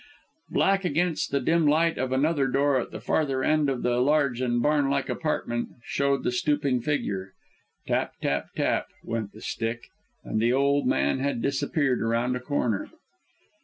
Black 0.49 0.83
against 0.83 1.29
the 1.29 1.39
dim 1.39 1.67
light 1.67 1.99
of 1.99 2.11
another 2.11 2.47
door 2.47 2.79
at 2.81 2.89
the 2.89 2.99
further 2.99 3.43
end 3.43 3.69
of 3.69 3.83
the 3.83 3.99
large 3.99 4.41
and 4.41 4.59
barn 4.59 4.89
like 4.89 5.09
apartment, 5.09 5.69
showed 5.83 6.23
the 6.23 6.31
stooping 6.31 6.81
figure. 6.81 7.33
Tap, 7.85 8.13
tap, 8.19 8.47
tap! 8.55 8.87
went 9.03 9.31
the 9.31 9.41
stick; 9.41 9.89
and 10.23 10.41
the 10.41 10.51
old 10.53 10.87
man 10.87 11.19
had 11.19 11.39
disappeared 11.39 12.01
around 12.01 12.35
a 12.35 12.39
corner. 12.39 12.89